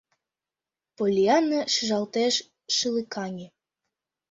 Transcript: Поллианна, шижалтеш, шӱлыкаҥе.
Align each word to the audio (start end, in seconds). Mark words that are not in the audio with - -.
Поллианна, 0.97 1.59
шижалтеш, 1.73 2.35
шӱлыкаҥе. 2.75 3.47